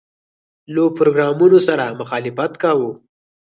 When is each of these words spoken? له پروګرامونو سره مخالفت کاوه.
له 0.73 0.83
پروګرامونو 0.97 1.57
سره 1.67 1.85
مخالفت 1.99 2.51
کاوه. 2.61 2.91